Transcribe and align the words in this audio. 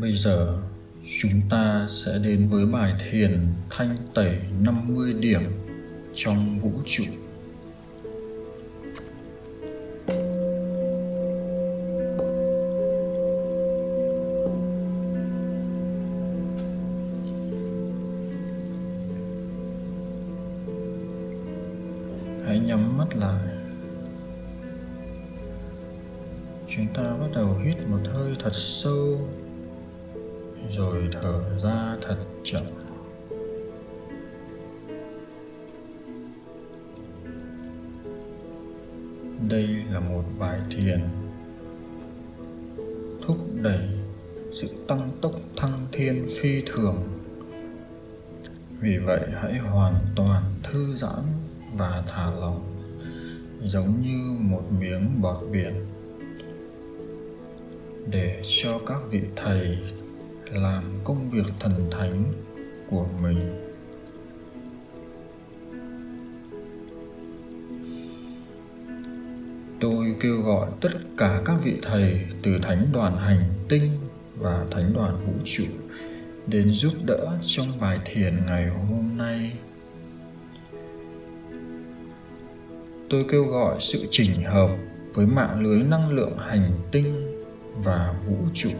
Bây 0.00 0.12
giờ 0.12 0.58
chúng 1.20 1.40
ta 1.50 1.86
sẽ 1.88 2.18
đến 2.18 2.48
với 2.48 2.66
bài 2.66 2.94
thiền 2.98 3.46
thanh 3.70 3.96
tẩy 4.14 4.38
50 4.60 5.12
điểm 5.12 5.42
trong 6.14 6.58
vũ 6.58 6.72
trụ. 6.86 7.04
Hãy 22.46 22.58
nhắm 22.58 22.98
mắt 22.98 23.16
lại. 23.16 23.44
Chúng 26.68 26.86
ta 26.94 27.02
bắt 27.02 27.28
đầu 27.34 27.54
hít 27.64 27.76
một 27.88 28.00
hơi 28.12 28.36
thật 28.38 28.52
sâu 28.52 29.28
rồi 30.70 31.08
thở 31.12 31.58
ra 31.64 31.96
thật 32.02 32.16
chậm. 32.44 32.62
Đây 39.48 39.66
là 39.90 40.00
một 40.00 40.22
bài 40.38 40.60
thiền, 40.70 41.00
thúc 43.22 43.36
đẩy 43.62 43.88
sự 44.52 44.68
tăng 44.86 45.10
tốc 45.20 45.32
thăng 45.56 45.86
thiên 45.92 46.26
phi 46.40 46.62
thường. 46.66 47.02
Vì 48.80 48.98
vậy 48.98 49.20
hãy 49.34 49.58
hoàn 49.58 49.94
toàn 50.16 50.42
thư 50.62 50.94
giãn 50.94 51.22
và 51.76 52.02
thả 52.06 52.30
lỏng, 52.30 52.62
giống 53.62 54.02
như 54.02 54.36
một 54.40 54.62
miếng 54.80 55.22
bọt 55.22 55.44
biển, 55.52 55.86
để 58.06 58.40
cho 58.42 58.78
các 58.86 58.98
vị 59.10 59.22
thầy 59.36 59.78
làm 60.52 60.84
công 61.04 61.30
việc 61.30 61.46
thần 61.60 61.90
thánh 61.90 62.24
của 62.90 63.06
mình. 63.22 63.64
Tôi 69.80 70.16
kêu 70.20 70.40
gọi 70.40 70.70
tất 70.80 70.92
cả 71.16 71.42
các 71.44 71.56
vị 71.64 71.78
thầy 71.82 72.26
từ 72.42 72.58
thánh 72.62 72.86
đoàn 72.92 73.16
hành 73.16 73.42
tinh 73.68 73.90
và 74.36 74.64
thánh 74.70 74.92
đoàn 74.94 75.26
vũ 75.26 75.32
trụ 75.44 75.64
đến 76.46 76.70
giúp 76.70 76.92
đỡ 77.06 77.38
trong 77.42 77.66
bài 77.80 77.98
thiền 78.04 78.46
ngày 78.46 78.68
hôm 78.68 79.16
nay. 79.16 79.52
Tôi 83.10 83.24
kêu 83.30 83.44
gọi 83.44 83.76
sự 83.80 84.06
chỉnh 84.10 84.44
hợp 84.44 84.70
với 85.14 85.26
mạng 85.26 85.60
lưới 85.60 85.82
năng 85.82 86.10
lượng 86.10 86.38
hành 86.38 86.72
tinh 86.92 87.42
và 87.74 88.14
vũ 88.26 88.36
trụ. 88.54 88.70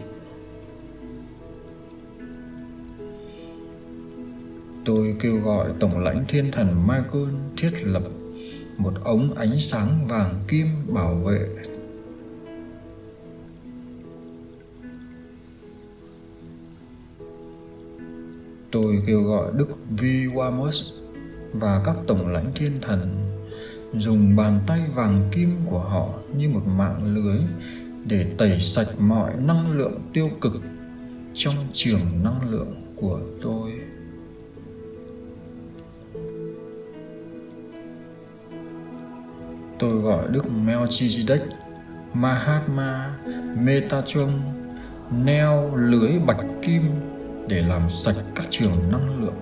Tôi 4.85 5.15
kêu 5.19 5.39
gọi 5.39 5.69
tổng 5.79 5.99
lãnh 5.99 6.25
thiên 6.27 6.51
thần 6.51 6.87
Michael 6.87 7.35
thiết 7.57 7.71
lập 7.83 8.03
một 8.77 8.93
ống 9.03 9.33
ánh 9.33 9.59
sáng 9.59 10.07
vàng 10.07 10.35
kim 10.47 10.67
bảo 10.87 11.15
vệ. 11.15 11.47
Tôi 18.71 19.03
kêu 19.07 19.21
gọi 19.21 19.51
đức 19.55 19.67
vi 19.89 20.25
Wamos 20.25 20.99
và 21.53 21.81
các 21.85 21.95
tổng 22.07 22.27
lãnh 22.27 22.51
thiên 22.55 22.71
thần 22.81 23.25
dùng 23.93 24.35
bàn 24.35 24.59
tay 24.67 24.81
vàng 24.95 25.29
kim 25.31 25.55
của 25.65 25.79
họ 25.79 26.09
như 26.37 26.49
một 26.49 26.67
mạng 26.67 27.15
lưới 27.15 27.39
để 28.05 28.33
tẩy 28.37 28.59
sạch 28.59 28.99
mọi 28.99 29.33
năng 29.39 29.71
lượng 29.71 30.01
tiêu 30.13 30.29
cực 30.41 30.53
trong 31.33 31.55
trường 31.73 31.99
năng 32.23 32.51
lượng 32.51 32.95
của 32.95 33.19
tôi. 33.41 33.71
Tôi 39.79 39.95
gọi 39.95 40.27
Đức 40.29 40.43
Melchizedek, 40.65 41.39
Mahatma 42.13 43.17
Metatron 43.55 44.29
neo 45.11 45.75
lưới 45.75 46.11
bạch 46.25 46.45
kim 46.61 46.83
để 47.47 47.61
làm 47.61 47.89
sạch 47.89 48.15
các 48.35 48.45
trường 48.49 48.91
năng 48.91 49.21
lượng. 49.21 49.39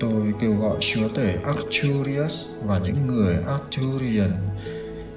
Tôi 0.00 0.34
kêu 0.40 0.54
gọi 0.54 0.76
chúa 0.80 1.08
tể 1.08 1.38
Arcturus 1.44 2.50
và 2.64 2.78
những 2.78 3.06
người 3.06 3.36
Arcturian 3.46 4.32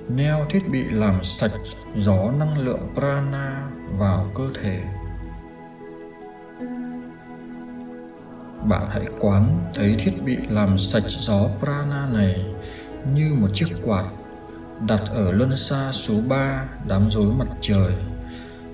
neo 0.10 0.46
thiết 0.50 0.70
bị 0.70 0.84
làm 0.84 1.24
sạch 1.24 1.52
gió 1.96 2.32
năng 2.40 2.58
lượng 2.58 2.88
prana 2.96 3.70
vào 3.98 4.32
cơ 4.36 4.44
thể. 4.64 4.84
Bạn 8.68 8.88
hãy 8.90 9.06
quán 9.20 9.72
thấy 9.74 9.96
thiết 10.00 10.24
bị 10.26 10.38
làm 10.50 10.78
sạch 10.78 11.04
gió 11.08 11.50
prana 11.60 12.10
này 12.14 12.46
như 13.14 13.34
một 13.34 13.48
chiếc 13.54 13.66
quạt 13.86 14.06
đặt 14.88 15.02
ở 15.16 15.32
luân 15.32 15.58
xa 15.58 15.92
số 15.92 16.14
3 16.28 16.66
đám 16.88 17.10
rối 17.10 17.34
mặt 17.38 17.48
trời 17.62 17.94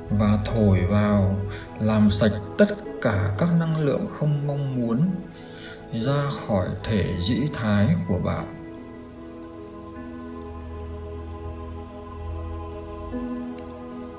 và 0.10 0.40
thổi 0.46 0.80
vào 0.90 1.36
làm 1.80 2.10
sạch 2.10 2.32
tất 2.58 2.76
cả 3.02 3.36
các 3.38 3.50
năng 3.60 3.78
lượng 3.78 4.08
không 4.20 4.48
mong 4.48 4.76
muốn 4.76 5.10
ra 6.02 6.30
khỏi 6.48 6.68
thể 6.84 7.16
dĩ 7.20 7.42
thái 7.54 7.96
của 8.08 8.20
bạn. 8.20 8.46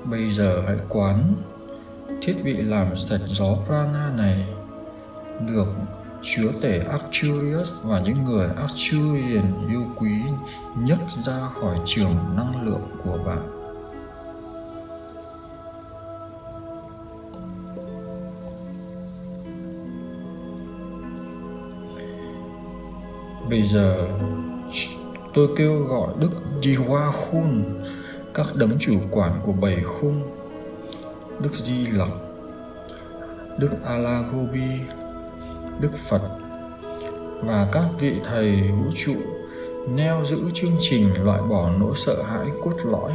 Bây 0.04 0.30
giờ 0.30 0.62
hãy 0.66 0.76
quán 0.88 1.34
thiết 2.22 2.34
bị 2.44 2.52
làm 2.52 2.96
sạch 2.96 3.20
gió 3.26 3.56
prana 3.66 4.10
này 4.16 4.46
được 5.40 5.66
chúa 6.22 6.52
tể 6.60 6.78
Arcturus 6.78 7.72
và 7.82 8.00
những 8.00 8.24
người 8.24 8.48
Arcturian 8.56 9.68
yêu 9.68 9.82
quý 9.96 10.10
nhấc 10.76 10.98
ra 11.22 11.48
khỏi 11.60 11.76
trường 11.84 12.14
năng 12.36 12.64
lượng 12.64 12.88
của 13.04 13.18
bạn. 13.26 13.50
Bây 23.50 23.62
giờ 23.62 24.08
tôi 25.34 25.48
kêu 25.56 25.78
gọi 25.78 26.14
Đức 26.20 26.30
Jiwa 26.60 27.10
Khun, 27.10 27.64
các 28.34 28.46
đấng 28.54 28.78
chủ 28.78 28.92
quản 29.10 29.40
của 29.42 29.52
bảy 29.52 29.82
khung, 29.82 30.22
Đức 31.40 31.54
Di 31.54 31.86
Lặc, 31.86 32.08
Đức 33.58 33.70
Alagobi, 33.84 34.70
Đức 35.80 35.96
Phật. 35.96 36.22
Và 37.42 37.68
các 37.72 37.84
vị 37.98 38.14
thầy 38.24 38.62
vũ 38.72 38.90
trụ 38.94 39.14
neo 39.88 40.24
giữ 40.24 40.50
chương 40.54 40.76
trình 40.80 41.24
loại 41.24 41.42
bỏ 41.42 41.70
nỗi 41.78 41.92
sợ 41.96 42.22
hãi 42.22 42.46
cốt 42.62 42.76
lõi. 42.84 43.12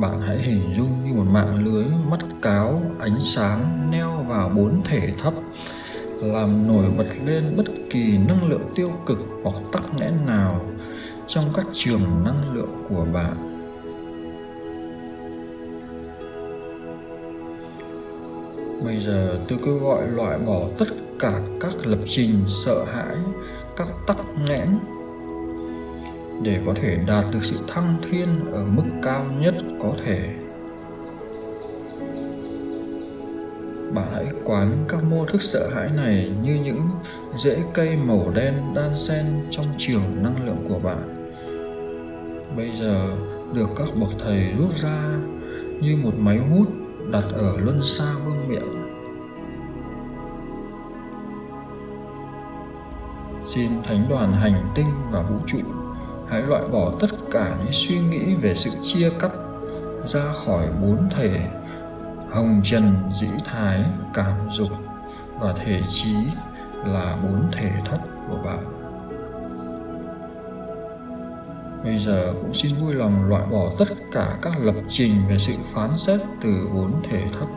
Bạn 0.00 0.20
hãy 0.20 0.38
hình 0.38 0.74
dung 0.76 1.04
như 1.04 1.14
một 1.14 1.24
mạng 1.30 1.64
lưới 1.64 1.84
mắt 2.10 2.20
cáo, 2.42 2.82
ánh 2.98 3.20
sáng 3.20 3.90
neo 3.90 4.24
vào 4.28 4.48
bốn 4.48 4.82
thể 4.84 5.12
thấp, 5.18 5.34
làm 6.20 6.66
nổi 6.68 6.84
bật 6.98 7.06
lên 7.24 7.54
bất 7.56 7.66
kỳ 7.90 8.18
năng 8.18 8.48
lượng 8.48 8.64
tiêu 8.74 8.90
cực 9.06 9.18
hoặc 9.42 9.56
tắc 9.72 9.82
nghẽn 9.94 10.26
nào 10.26 10.60
trong 11.26 11.44
các 11.54 11.66
trường 11.72 12.24
năng 12.24 12.54
lượng 12.54 12.84
của 12.88 13.06
bạn. 13.12 13.55
Bây 18.86 18.98
giờ 18.98 19.38
tôi 19.48 19.58
kêu 19.64 19.78
gọi 19.78 20.08
loại 20.08 20.38
bỏ 20.46 20.68
tất 20.78 20.86
cả 21.18 21.40
các 21.60 21.86
lập 21.86 21.98
trình, 22.06 22.44
sợ 22.48 22.84
hãi, 22.84 23.16
các 23.76 23.88
tắc 24.06 24.16
nghẽn 24.46 24.78
để 26.42 26.60
có 26.66 26.72
thể 26.76 26.98
đạt 27.06 27.24
được 27.32 27.38
sự 27.44 27.56
thăng 27.68 28.02
thiên 28.10 28.52
ở 28.52 28.64
mức 28.64 28.82
cao 29.02 29.26
nhất 29.40 29.54
có 29.82 29.92
thể 30.04 30.34
bạn 33.94 34.12
hãy 34.14 34.26
quán 34.44 34.84
các 34.88 35.04
mô 35.04 35.24
thức 35.26 35.42
sợ 35.42 35.68
hãi 35.74 35.90
này 35.96 36.32
như 36.42 36.58
những 36.64 36.80
rễ 37.36 37.62
cây 37.74 37.96
màu 38.06 38.30
đen 38.34 38.54
đan 38.74 38.96
xen 38.96 39.24
trong 39.50 39.66
trường 39.78 40.22
năng 40.22 40.46
lượng 40.46 40.64
của 40.68 40.78
bạn 40.78 41.32
bây 42.56 42.72
giờ 42.72 43.16
được 43.52 43.68
các 43.76 43.88
bậc 44.00 44.10
thầy 44.18 44.54
rút 44.58 44.72
ra 44.74 45.18
như 45.80 45.96
một 45.96 46.14
máy 46.18 46.38
hút 46.38 46.68
đặt 47.10 47.24
ở 47.32 47.56
luân 47.60 47.82
xa 47.82 48.04
vương 48.24 48.48
miệng. 48.48 48.75
Xin 53.46 53.82
thánh 53.82 54.08
đoàn 54.08 54.32
hành 54.32 54.72
tinh 54.74 54.86
và 55.10 55.22
vũ 55.22 55.36
trụ, 55.46 55.58
hãy 56.28 56.42
loại 56.42 56.62
bỏ 56.72 56.92
tất 57.00 57.10
cả 57.30 57.56
những 57.58 57.72
suy 57.72 57.98
nghĩ 57.98 58.34
về 58.34 58.54
sự 58.54 58.70
chia 58.82 59.10
cắt 59.20 59.30
ra 60.06 60.32
khỏi 60.32 60.68
bốn 60.82 61.08
thể, 61.10 61.40
hồng 62.30 62.60
trần, 62.64 62.82
dĩ 63.12 63.28
thái 63.44 63.84
cảm 64.14 64.50
dục 64.50 64.70
và 65.40 65.52
thể 65.52 65.82
trí 65.82 66.14
là 66.86 67.16
bốn 67.22 67.48
thể 67.52 67.70
thất 67.84 67.98
của 68.28 68.36
bạn 68.44 68.76
Bây 71.86 71.98
giờ 71.98 72.34
cũng 72.42 72.54
xin 72.54 72.74
vui 72.74 72.92
lòng 72.92 73.28
loại 73.28 73.46
bỏ 73.46 73.70
tất 73.78 73.88
cả 74.12 74.38
các 74.42 74.52
lập 74.60 74.74
trình 74.88 75.12
về 75.28 75.38
sự 75.38 75.52
phán 75.72 75.98
xét 75.98 76.20
từ 76.40 76.68
bốn 76.74 77.02
thể 77.02 77.24
thấp. 77.38 77.48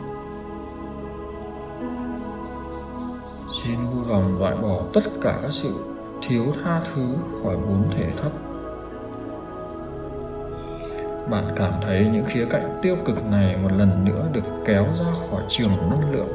Xin 3.70 3.78
vui 3.86 4.04
lòng 4.08 4.38
loại 4.40 4.56
bỏ 4.62 4.82
tất 4.92 5.00
cả 5.20 5.38
các 5.42 5.50
sự 5.50 5.74
thiếu 6.22 6.44
tha 6.64 6.80
thứ 6.94 7.14
khỏi 7.42 7.56
bốn 7.56 7.90
thể 7.90 8.10
thấp. 8.16 8.32
Bạn 11.30 11.52
cảm 11.56 11.72
thấy 11.82 12.08
những 12.12 12.24
khía 12.28 12.46
cạnh 12.50 12.78
tiêu 12.82 12.96
cực 13.04 13.24
này 13.24 13.56
một 13.56 13.68
lần 13.72 14.04
nữa 14.04 14.28
được 14.32 14.44
kéo 14.66 14.86
ra 14.94 15.06
khỏi 15.30 15.42
trường 15.48 15.70
năng 15.90 16.12
lượng 16.12 16.28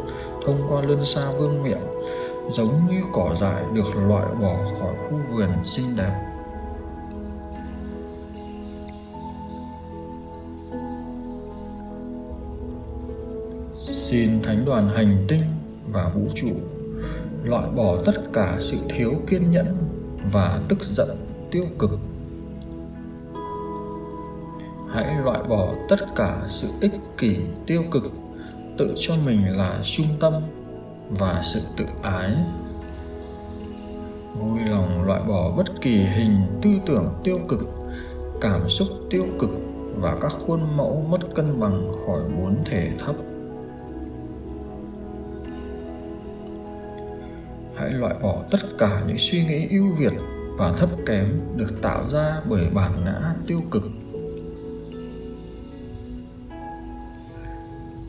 thông 0.46 0.68
qua 0.70 0.82
lân 0.82 1.06
xa 1.06 1.22
vương 1.38 1.64
miệng, 1.64 1.82
giống 2.50 2.88
như 2.90 3.02
cỏ 3.14 3.36
dại 3.36 3.64
được 3.74 3.96
loại 4.08 4.36
bỏ 4.42 4.58
khỏi 4.80 4.94
khu 5.10 5.20
vườn 5.31 5.50
xinh 5.66 5.96
đẹp. 5.96 6.12
Xin 13.76 14.42
Thánh 14.44 14.66
đoàn 14.66 14.90
hành 14.96 15.26
tinh 15.28 15.44
và 15.92 16.12
vũ 16.16 16.22
trụ 16.36 16.48
loại 17.45 17.69
bỏ 17.69 17.97
tất 18.06 18.33
cả 18.33 18.56
sự 18.59 18.77
thiếu 18.89 19.13
kiên 19.27 19.51
nhẫn 19.51 19.75
và 20.31 20.62
tức 20.69 20.83
giận 20.83 21.18
tiêu 21.51 21.65
cực. 21.80 22.00
Hãy 24.89 25.15
loại 25.24 25.44
bỏ 25.44 25.74
tất 25.89 26.15
cả 26.15 26.42
sự 26.47 26.68
ích 26.81 26.94
kỷ 27.18 27.38
tiêu 27.68 27.83
cực, 27.92 28.03
tự 28.77 28.94
cho 28.97 29.13
mình 29.25 29.57
là 29.57 29.80
trung 29.83 30.07
tâm 30.19 30.33
và 31.09 31.42
sự 31.44 31.62
tự 31.77 31.86
ái. 32.01 32.31
Vui 34.39 34.59
lòng 34.69 35.03
loại 35.03 35.21
bỏ 35.27 35.51
bất 35.57 35.81
kỳ 35.81 35.97
hình 35.97 36.38
tư 36.62 36.69
tưởng 36.86 37.09
tiêu 37.24 37.39
cực, 37.47 37.69
cảm 38.42 38.69
xúc 38.69 38.88
tiêu 39.09 39.25
cực 39.39 39.51
và 39.95 40.18
các 40.21 40.31
khuôn 40.47 40.77
mẫu 40.77 41.06
mất 41.09 41.36
cân 41.36 41.59
bằng 41.59 41.92
khỏi 42.06 42.21
bốn 42.39 42.63
thể 42.65 42.92
thấp. 43.00 43.15
Hãy 47.86 47.94
loại 47.94 48.16
bỏ 48.22 48.44
tất 48.52 48.60
cả 48.78 49.04
những 49.08 49.18
suy 49.18 49.46
nghĩ 49.46 49.68
ưu 49.70 49.92
việt 49.98 50.14
và 50.58 50.74
thấp 50.78 50.90
kém 51.06 51.42
được 51.56 51.82
tạo 51.82 52.10
ra 52.10 52.42
bởi 52.50 52.70
bản 52.74 53.06
ngã 53.06 53.36
tiêu 53.48 53.62
cực. 53.72 53.84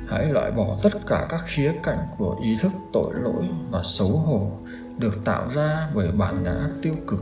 Hãy 0.08 0.26
loại 0.26 0.50
bỏ 0.50 0.78
tất 0.82 1.06
cả 1.06 1.26
các 1.28 1.40
khía 1.46 1.72
cạnh 1.82 1.98
của 2.18 2.36
ý 2.42 2.56
thức 2.60 2.72
tội 2.92 3.14
lỗi 3.22 3.44
và 3.70 3.82
xấu 3.84 4.08
hổ 4.08 4.50
được 4.98 5.24
tạo 5.24 5.48
ra 5.48 5.88
bởi 5.94 6.08
bản 6.12 6.42
ngã 6.42 6.68
tiêu 6.82 6.94
cực. 7.06 7.20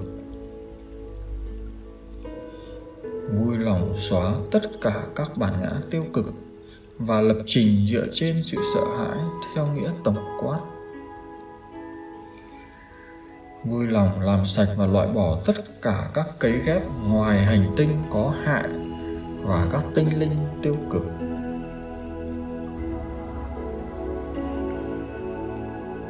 Vui 3.37 3.59
lòng 3.59 3.95
xóa 3.97 4.35
tất 4.50 4.62
cả 4.81 5.07
các 5.15 5.37
bản 5.37 5.55
ngã 5.61 5.73
tiêu 5.91 6.05
cực 6.12 6.27
và 6.99 7.21
lập 7.21 7.43
trình 7.47 7.87
dựa 7.87 8.07
trên 8.12 8.43
sự 8.43 8.59
sợ 8.75 8.81
hãi 8.99 9.19
theo 9.55 9.67
nghĩa 9.67 9.91
tổng 10.05 10.39
quát 10.43 10.61
vui 13.64 13.87
lòng 13.87 14.20
làm 14.20 14.44
sạch 14.44 14.69
và 14.76 14.87
loại 14.87 15.08
bỏ 15.08 15.38
tất 15.46 15.82
cả 15.82 16.08
các 16.14 16.26
cấy 16.38 16.58
ghép 16.66 16.82
ngoài 17.08 17.38
hành 17.38 17.75
tinh 17.76 18.02
có 18.11 18.34
hại 18.44 18.69
và 19.43 19.66
các 19.72 19.84
tinh 19.94 20.19
linh 20.19 20.37
tiêu 20.62 20.76
cực. 20.90 21.02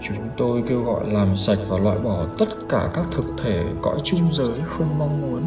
Chúng 0.03 0.29
tôi 0.37 0.63
kêu 0.69 0.83
gọi 0.83 1.05
làm 1.07 1.37
sạch 1.37 1.59
và 1.69 1.79
loại 1.79 1.99
bỏ 1.99 2.27
tất 2.39 2.49
cả 2.69 2.91
các 2.95 3.05
thực 3.11 3.25
thể 3.39 3.65
cõi 3.83 3.97
trung 4.05 4.33
giới 4.33 4.61
không 4.67 4.99
mong 4.99 5.21
muốn. 5.21 5.43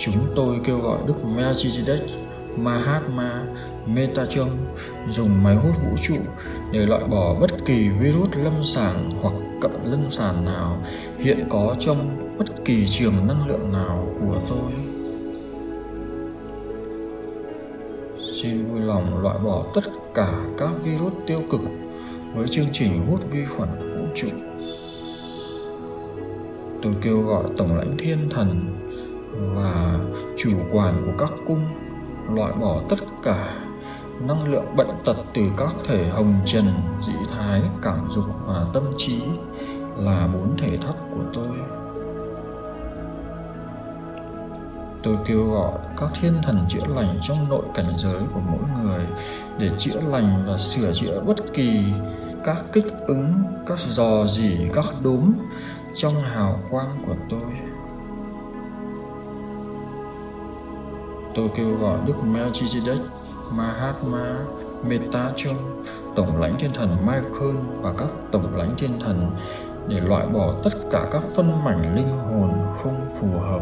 Chúng 0.00 0.32
tôi 0.36 0.60
kêu 0.64 0.78
gọi 0.78 0.98
đức 1.06 1.14
melchizedek 1.36 2.25
Mahatma 2.56 3.44
Metatron 3.86 4.48
dùng 5.08 5.42
máy 5.42 5.56
hút 5.56 5.74
vũ 5.84 5.96
trụ 6.02 6.16
để 6.72 6.86
loại 6.86 7.04
bỏ 7.04 7.34
bất 7.40 7.64
kỳ 7.64 7.88
virus 7.88 8.28
lâm 8.36 8.64
sàng 8.64 9.10
hoặc 9.20 9.34
cận 9.60 9.72
lâm 9.84 10.10
sàng 10.10 10.44
nào 10.44 10.76
hiện 11.18 11.46
có 11.50 11.76
trong 11.78 11.98
bất 12.38 12.64
kỳ 12.64 12.86
trường 12.86 13.26
năng 13.26 13.48
lượng 13.48 13.72
nào 13.72 14.06
của 14.20 14.36
tôi. 14.48 14.72
Xin 18.32 18.64
vui 18.64 18.80
lòng 18.80 19.22
loại 19.22 19.38
bỏ 19.38 19.64
tất 19.74 19.84
cả 20.14 20.32
các 20.58 20.70
virus 20.82 21.12
tiêu 21.26 21.42
cực 21.50 21.60
với 22.34 22.48
chương 22.48 22.72
trình 22.72 23.06
hút 23.06 23.30
vi 23.30 23.44
khuẩn 23.44 23.68
vũ 23.78 24.06
trụ. 24.14 24.28
Tôi 26.82 26.94
kêu 27.02 27.20
gọi 27.20 27.44
Tổng 27.56 27.76
lãnh 27.76 27.96
Thiên 27.98 28.28
Thần 28.30 28.76
và 29.54 29.98
chủ 30.36 30.50
quản 30.72 31.02
của 31.06 31.12
các 31.18 31.32
cung 31.46 31.60
loại 32.34 32.52
bỏ 32.52 32.80
tất 32.88 32.98
cả 33.22 33.56
năng 34.20 34.52
lượng 34.52 34.76
bệnh 34.76 34.90
tật 35.04 35.16
từ 35.34 35.42
các 35.56 35.74
thể 35.84 36.08
hồng 36.08 36.40
trần, 36.46 36.70
dị 37.02 37.12
thái, 37.30 37.62
cảm 37.82 38.08
dục 38.10 38.24
và 38.46 38.66
tâm 38.72 38.82
trí 38.96 39.22
là 39.96 40.28
bốn 40.34 40.56
thể 40.58 40.76
thấp 40.76 40.94
của 41.10 41.24
tôi. 41.34 41.48
Tôi 45.02 45.16
kêu 45.26 45.50
gọi 45.50 45.78
các 45.96 46.10
thiên 46.20 46.34
thần 46.42 46.64
chữa 46.68 46.86
lành 46.94 47.18
trong 47.22 47.48
nội 47.48 47.64
cảnh 47.74 47.92
giới 47.98 48.20
của 48.34 48.40
mỗi 48.50 48.62
người 48.82 49.06
để 49.58 49.70
chữa 49.78 50.00
lành 50.06 50.44
và 50.46 50.56
sửa 50.56 50.92
chữa 50.92 51.20
bất 51.20 51.52
kỳ 51.54 51.84
các 52.44 52.64
kích 52.72 52.86
ứng, 53.06 53.32
các 53.66 53.78
dò 53.78 54.26
dỉ, 54.26 54.58
các 54.74 54.84
đốm 55.02 55.32
trong 55.94 56.20
hào 56.20 56.60
quang 56.70 57.04
của 57.06 57.14
tôi. 57.30 57.75
Tôi 61.36 61.50
kêu 61.56 61.76
gọi 61.80 61.98
Đức 62.06 62.14
Melchizedek, 62.32 62.98
Mahatma, 63.56 64.36
Metatron, 64.88 65.56
Tổng 66.14 66.40
lãnh 66.40 66.58
thiên 66.58 66.70
thần 66.74 66.96
Michael 67.06 67.56
và 67.80 67.92
các 67.98 68.08
Tổng 68.32 68.56
lãnh 68.56 68.74
thiên 68.78 69.00
thần 69.00 69.30
để 69.88 70.00
loại 70.00 70.26
bỏ 70.26 70.54
tất 70.64 70.70
cả 70.90 71.08
các 71.12 71.22
phân 71.36 71.64
mảnh 71.64 71.94
linh 71.94 72.08
hồn 72.08 72.50
không 72.82 73.14
phù 73.20 73.38
hợp. 73.40 73.60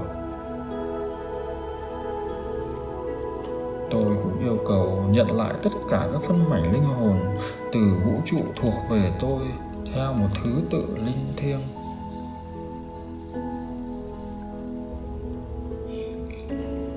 Tôi 3.90 4.16
cũng 4.22 4.38
yêu 4.40 4.58
cầu 4.68 5.04
nhận 5.10 5.36
lại 5.36 5.54
tất 5.62 5.70
cả 5.90 6.08
các 6.12 6.22
phân 6.22 6.50
mảnh 6.50 6.72
linh 6.72 6.84
hồn 6.84 7.16
từ 7.72 7.80
vũ 8.04 8.12
trụ 8.24 8.38
thuộc 8.60 8.74
về 8.90 9.12
tôi 9.20 9.40
theo 9.94 10.12
một 10.12 10.28
thứ 10.44 10.62
tự 10.70 10.96
linh 11.04 11.32
thiêng. 11.36 11.60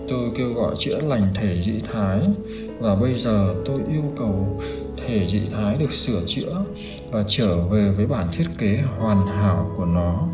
Tôi 0.07 0.31
kêu 0.37 0.53
gọi 0.53 0.75
chữa 0.77 0.99
lành 0.99 1.31
thể 1.35 1.61
dị 1.61 1.79
thái. 1.91 2.21
Và 2.79 2.95
bây 2.95 3.15
giờ 3.15 3.55
tôi 3.65 3.81
yêu 3.91 4.03
cầu 4.17 4.61
thể 4.97 5.27
dị 5.27 5.41
thái 5.51 5.77
được 5.77 5.91
sửa 5.91 6.21
chữa 6.25 6.63
và 7.11 7.23
trở 7.27 7.57
về 7.57 7.91
với 7.97 8.05
bản 8.05 8.27
thiết 8.31 8.47
kế 8.57 8.83
hoàn 8.97 9.27
hảo 9.27 9.71
của 9.77 9.85
nó. 9.85 10.27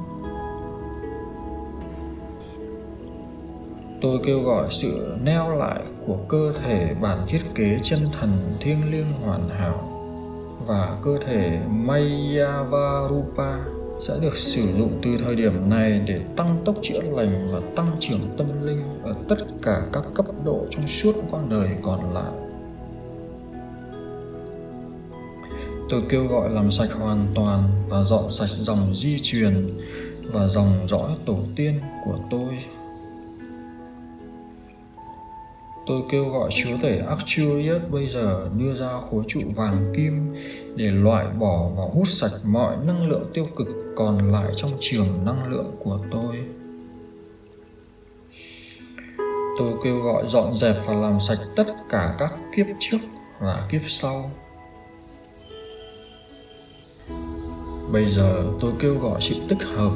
Tôi 4.01 4.19
kêu 4.25 4.41
gọi 4.41 4.67
sự 4.69 5.15
neo 5.23 5.55
lại 5.55 5.83
của 6.07 6.17
cơ 6.29 6.53
thể 6.63 6.95
bản 7.01 7.17
thiết 7.27 7.41
kế 7.55 7.77
chân 7.81 7.99
thần 8.19 8.29
thiêng 8.59 8.91
liêng 8.91 9.13
hoàn 9.23 9.49
hảo 9.49 9.89
và 10.65 10.97
cơ 11.01 11.17
thể 11.21 11.59
Mayavarupa 11.69 13.57
sẽ 14.07 14.13
được 14.21 14.37
sử 14.37 14.61
dụng 14.77 14.99
từ 15.03 15.17
thời 15.17 15.35
điểm 15.35 15.69
này 15.69 16.01
để 16.07 16.21
tăng 16.35 16.61
tốc 16.65 16.75
chữa 16.81 17.01
lành 17.01 17.47
và 17.51 17.59
tăng 17.75 17.95
trưởng 17.99 18.21
tâm 18.37 18.47
linh 18.65 18.83
ở 19.03 19.15
tất 19.27 19.37
cả 19.61 19.81
các 19.93 20.03
cấp 20.13 20.25
độ 20.45 20.65
trong 20.69 20.87
suốt 20.87 21.15
quãng 21.31 21.49
đời 21.49 21.69
còn 21.81 22.13
lại. 22.13 22.31
Tôi 25.89 26.01
kêu 26.09 26.27
gọi 26.27 26.49
làm 26.49 26.71
sạch 26.71 26.91
hoàn 26.93 27.27
toàn 27.35 27.63
và 27.89 28.03
dọn 28.03 28.31
sạch 28.31 28.49
dòng 28.49 28.95
di 28.95 29.19
truyền 29.19 29.79
và 30.33 30.47
dòng 30.47 30.87
dõi 30.87 31.11
tổ 31.25 31.37
tiên 31.55 31.79
của 32.05 32.17
tôi 32.31 32.59
Tôi 35.85 36.01
kêu 36.09 36.29
gọi 36.29 36.49
chúa 36.51 36.77
tể 36.81 36.97
Arcturius 36.97 37.81
bây 37.91 38.07
giờ 38.07 38.49
đưa 38.57 38.73
ra 38.73 38.89
khối 39.09 39.23
trụ 39.27 39.39
vàng 39.55 39.93
kim 39.95 40.35
để 40.75 40.85
loại 40.85 41.25
bỏ 41.39 41.69
và 41.77 41.83
hút 41.93 42.07
sạch 42.07 42.31
mọi 42.43 42.75
năng 42.85 43.07
lượng 43.07 43.25
tiêu 43.33 43.47
cực 43.55 43.67
còn 43.95 44.31
lại 44.31 44.51
trong 44.55 44.71
trường 44.79 45.25
năng 45.25 45.51
lượng 45.51 45.71
của 45.83 45.99
tôi. 46.11 46.43
Tôi 49.59 49.73
kêu 49.83 49.99
gọi 49.99 50.23
dọn 50.27 50.55
dẹp 50.55 50.75
và 50.85 50.93
làm 50.93 51.19
sạch 51.19 51.39
tất 51.55 51.67
cả 51.89 52.15
các 52.19 52.33
kiếp 52.55 52.65
trước 52.79 52.97
và 53.39 53.67
kiếp 53.71 53.81
sau. 53.87 54.31
Bây 57.91 58.05
giờ 58.07 58.43
tôi 58.59 58.71
kêu 58.79 58.99
gọi 58.99 59.21
sự 59.21 59.35
tích 59.49 59.63
hợp 59.63 59.91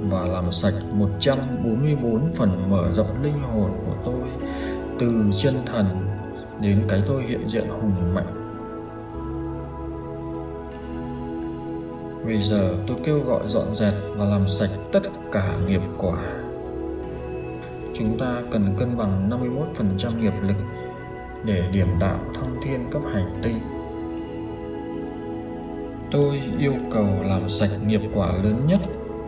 và 0.00 0.24
làm 0.24 0.52
sạch 0.52 0.74
144 0.92 2.34
phần 2.34 2.70
mở 2.70 2.92
rộng 2.92 3.22
linh 3.22 3.42
hồn 3.42 3.70
của 3.86 3.94
tôi 4.04 4.46
từ 4.98 5.30
chân 5.36 5.54
thần 5.66 5.86
đến 6.60 6.84
cái 6.88 7.02
tôi 7.06 7.22
hiện 7.22 7.48
diện 7.48 7.68
hùng 7.68 8.14
mạnh 8.14 8.46
Bây 12.26 12.38
giờ 12.38 12.74
tôi 12.86 12.96
kêu 13.04 13.20
gọi 13.20 13.48
dọn 13.48 13.74
dẹp 13.74 13.94
và 14.16 14.24
làm 14.24 14.48
sạch 14.48 14.70
tất 14.92 15.02
cả 15.32 15.58
nghiệp 15.66 15.80
quả. 15.98 16.18
Chúng 17.94 18.18
ta 18.18 18.42
cần 18.50 18.74
cân 18.78 18.96
bằng 18.96 19.30
51% 19.76 20.20
nghiệp 20.20 20.32
lực 20.42 20.56
để 21.44 21.62
điểm 21.72 21.86
đạo 22.00 22.18
thăng 22.34 22.56
thiên 22.62 22.90
cấp 22.90 23.02
hành 23.12 23.40
tinh. 23.42 23.58
Tôi 26.10 26.42
yêu 26.58 26.74
cầu 26.92 27.08
làm 27.24 27.48
sạch 27.48 27.70
nghiệp 27.86 28.00
quả 28.14 28.32
lớn 28.42 28.66
nhất 28.66 28.80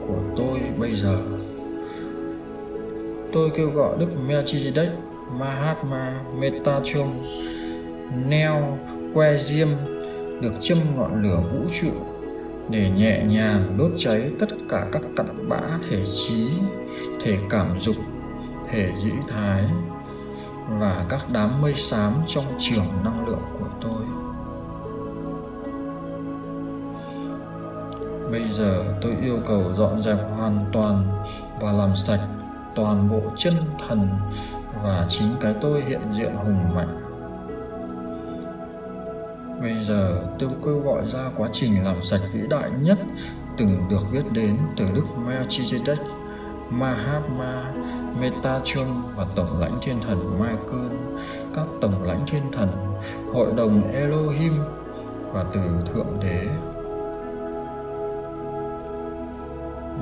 của 0.08 0.18
tôi 0.36 0.60
bây 0.78 0.94
giờ. 0.94 1.18
Tôi 3.32 3.50
kêu 3.56 3.70
gọi 3.70 3.96
Đức 3.98 4.08
Melchizedek, 4.28 4.88
Mahatma, 5.32 6.20
Metatron, 6.38 7.08
Neo, 8.28 8.78
Que 9.14 9.38
Diêm 9.38 9.68
được 10.40 10.52
châm 10.60 10.78
ngọn 10.96 11.22
lửa 11.22 11.42
vũ 11.52 11.58
trụ 11.80 11.90
để 12.70 12.90
nhẹ 12.90 13.24
nhàng 13.24 13.76
đốt 13.78 13.90
cháy 13.96 14.32
tất 14.38 14.46
cả 14.68 14.86
các 14.92 15.02
cặn 15.16 15.48
bã 15.48 15.60
thể 15.90 16.04
trí, 16.04 16.48
thể 17.22 17.38
cảm 17.50 17.78
dục, 17.78 17.96
thể 18.70 18.92
dĩ 18.96 19.12
thái 19.28 19.64
và 20.68 21.06
các 21.08 21.20
đám 21.32 21.62
mây 21.62 21.74
xám 21.74 22.12
trong 22.26 22.44
trường 22.58 22.84
năng 23.04 23.26
lượng 23.28 23.42
của 23.58 23.68
tôi. 23.80 24.02
Bây 28.30 28.48
giờ 28.50 28.84
tôi 29.02 29.16
yêu 29.22 29.38
cầu 29.46 29.62
dọn 29.76 30.02
dẹp 30.02 30.18
hoàn 30.36 30.64
toàn 30.72 31.08
và 31.60 31.72
làm 31.72 31.96
sạch 31.96 32.20
toàn 32.74 33.08
bộ 33.10 33.22
chân 33.36 33.54
thần 33.88 34.08
và 34.82 35.06
chính 35.08 35.28
cái 35.40 35.54
tôi 35.60 35.82
hiện 35.82 36.00
diện 36.16 36.34
hùng 36.34 36.74
mạnh 36.74 37.08
Bây 39.60 39.74
giờ 39.84 40.22
tôi 40.38 40.50
kêu 40.64 40.80
gọi 40.80 41.08
ra 41.08 41.30
quá 41.36 41.48
trình 41.52 41.84
làm 41.84 42.02
sạch 42.02 42.20
vĩ 42.32 42.40
đại 42.48 42.70
nhất 42.80 42.98
từng 43.56 43.88
được 43.90 44.10
viết 44.10 44.32
đến 44.32 44.58
từ 44.76 44.84
Đức 44.94 45.04
Melchizedek, 45.26 45.96
Mahatma, 46.70 47.72
Metatron 48.20 48.86
và 49.16 49.26
Tổng 49.34 49.60
lãnh 49.60 49.78
Thiên 49.82 49.96
Thần 50.00 50.40
Michael, 50.40 50.92
các 51.54 51.66
Tổng 51.80 52.02
lãnh 52.02 52.26
Thiên 52.26 52.42
Thần, 52.52 52.68
Hội 53.32 53.52
đồng 53.56 53.92
Elohim 53.92 54.58
và 55.32 55.44
từ 55.52 55.60
Thượng 55.92 56.20
Đế. 56.20 56.48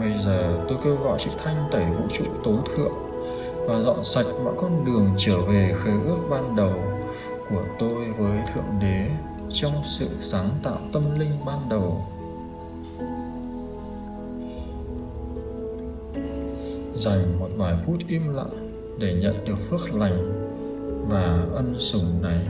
Bây 0.01 0.15
giờ 0.25 0.59
tôi 0.69 0.79
kêu 0.85 0.97
gọi 0.97 1.19
sự 1.19 1.31
thanh 1.45 1.69
tẩy 1.73 1.85
vũ 1.85 2.05
trụ 2.09 2.25
tối 2.45 2.59
thượng 2.77 3.06
và 3.67 3.81
dọn 3.81 4.05
sạch 4.05 4.27
mọi 4.45 4.55
con 4.59 4.85
đường 4.85 5.15
trở 5.17 5.39
về 5.39 5.75
khế 5.85 5.91
ước 5.91 6.19
ban 6.31 6.57
đầu 6.57 6.73
của 7.51 7.65
tôi 7.79 8.05
với 8.19 8.39
Thượng 8.55 8.81
Đế 8.81 9.11
trong 9.51 9.73
sự 9.85 10.09
sáng 10.21 10.49
tạo 10.63 10.79
tâm 10.93 11.03
linh 11.19 11.31
ban 11.47 11.59
đầu. 11.71 12.05
Dành 16.95 17.39
một 17.39 17.49
vài 17.57 17.75
phút 17.87 17.99
im 18.09 18.35
lặng 18.35 18.73
để 18.99 19.15
nhận 19.23 19.45
được 19.45 19.59
phước 19.71 19.95
lành 19.95 20.33
và 21.09 21.47
ân 21.55 21.75
sủng 21.79 22.23
này. 22.23 22.47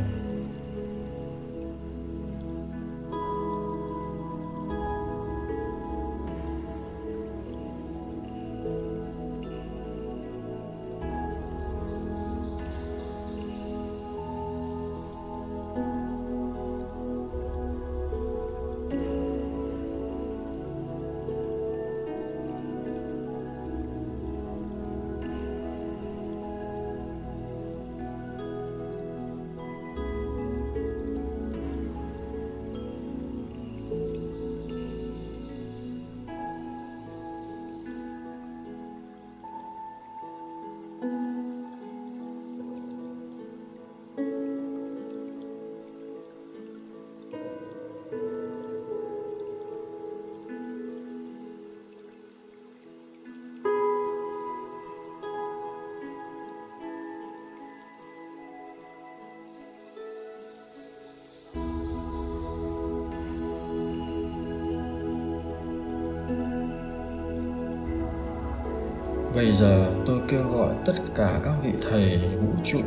Bây 69.36 69.52
giờ 69.52 69.86
tôi 70.06 70.20
kêu 70.28 70.48
gọi 70.48 70.74
tất 70.86 70.92
cả 71.14 71.40
các 71.44 71.54
vị 71.62 71.70
thầy 71.82 72.18
vũ 72.40 72.48
trụ, 72.64 72.78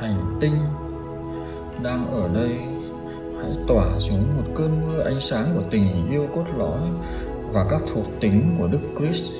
hành 0.00 0.36
tinh 0.40 0.54
đang 1.82 2.10
ở 2.12 2.28
đây 2.34 2.58
hãy 3.42 3.52
tỏa 3.68 3.98
xuống 3.98 4.36
một 4.36 4.42
cơn 4.54 4.82
mưa 4.82 5.02
ánh 5.02 5.20
sáng 5.20 5.44
của 5.54 5.62
tình 5.70 6.10
yêu 6.10 6.28
cốt 6.34 6.44
lõi 6.56 6.80
và 7.52 7.66
các 7.70 7.82
thuộc 7.92 8.04
tính 8.20 8.56
của 8.58 8.66
Đức 8.66 8.80
Christ, 8.98 9.34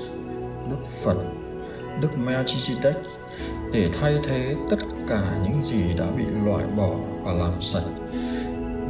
Đức 0.71 0.87
Phật, 1.05 1.17
Đức 2.01 2.11
Melchizedek 2.27 2.95
để 3.73 3.91
thay 4.01 4.19
thế 4.25 4.57
tất 4.71 4.79
cả 5.09 5.39
những 5.45 5.63
gì 5.65 5.83
đã 5.99 6.07
bị 6.17 6.25
loại 6.45 6.65
bỏ 6.77 6.91
và 7.23 7.33
làm 7.33 7.61
sạch 7.61 7.91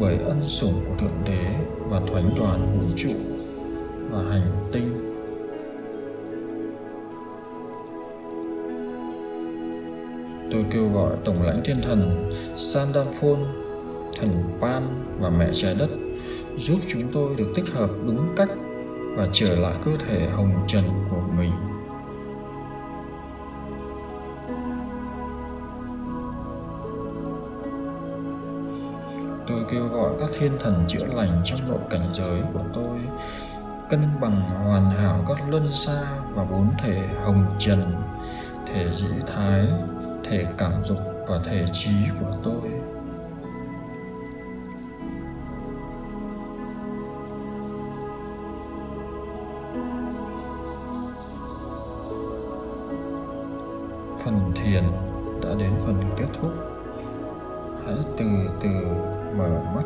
bởi 0.01 0.17
ân 0.25 0.43
sủng 0.49 0.85
của 0.89 0.95
Thượng 0.99 1.25
Đế 1.25 1.57
và 1.79 2.01
Thánh 2.01 2.35
đoàn 2.39 2.79
vũ 2.79 2.87
trụ 2.97 3.13
và 4.11 4.23
hành 4.31 4.69
tinh. 4.73 5.14
Tôi 10.55 10.65
kêu 10.71 10.89
gọi 10.89 11.13
tổng 11.25 11.43
lãnh 11.43 11.61
thiên 11.65 11.83
thần 11.83 12.31
Sandalphon, 12.57 13.45
thần 14.21 14.59
Pan 14.61 15.05
và 15.21 15.31
mẹ 15.31 15.49
trái 15.53 15.75
đất 15.75 15.89
giúp 16.57 16.79
chúng 16.89 17.03
tôi 17.13 17.35
được 17.37 17.53
tích 17.55 17.65
hợp 17.75 17.91
đúng 18.07 18.29
cách 18.37 18.49
và 19.17 19.29
trở 19.33 19.55
lại 19.57 19.75
cơ 19.85 19.91
thể 20.09 20.29
hồng 20.29 20.65
trần 20.67 20.83
của 21.11 21.23
mình. 21.37 21.51
Tôi 29.47 29.65
kêu 29.71 29.89
gọi 29.89 30.11
các 30.21 30.31
thiên 30.39 30.53
thần 30.61 30.85
chữa 30.89 31.07
lành 31.15 31.43
trong 31.45 31.61
nội 31.69 31.81
cảnh 31.91 32.09
giới 32.13 32.41
của 32.53 32.65
tôi 32.75 32.99
cân 33.91 34.01
bằng 34.21 34.41
hoàn 34.41 34.91
hảo 34.91 35.25
các 35.29 35.49
luân 35.49 35.73
xa 35.73 36.03
và 36.35 36.45
bốn 36.45 36.71
thể 36.79 37.09
hồng 37.25 37.47
trần, 37.59 37.81
thể 38.67 38.89
dĩ 38.97 39.07
thái, 39.27 39.67
thể 40.35 40.47
cảm 40.59 40.73
dục 40.85 40.99
và 41.29 41.41
thể 41.45 41.65
trí 41.73 41.91
của 42.21 42.37
tôi. 42.43 42.71
Phần 54.25 54.53
thiền 54.55 54.85
đã 55.43 55.49
đến 55.59 55.71
phần 55.81 56.05
kết 56.17 56.27
thúc. 56.41 56.51
Hãy 57.87 57.97
từ 58.17 58.25
từ 58.61 58.69
mở 59.37 59.63
mắt 59.75 59.85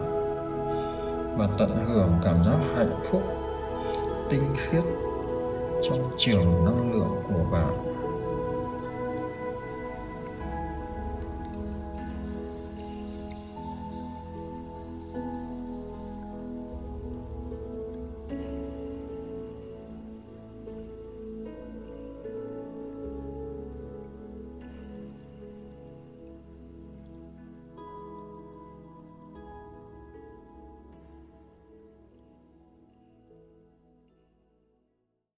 và 1.37 1.49
tận 1.59 1.87
hưởng 1.89 2.13
cảm 2.25 2.45
giác 2.45 2.59
hạnh 2.77 3.01
phúc, 3.05 3.23
tinh 4.31 4.55
khiết 4.57 4.85
trong 5.83 6.11
trường 6.17 6.65
năng 6.65 6.93
lượng 6.93 7.23
của 7.29 7.45
bạn. 7.53 7.88